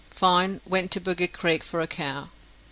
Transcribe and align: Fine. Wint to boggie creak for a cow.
Fine. 0.09 0.61
Wint 0.65 0.89
to 0.93 0.99
boggie 0.99 1.27
creak 1.31 1.63
for 1.63 1.79
a 1.79 1.85
cow. 1.85 2.29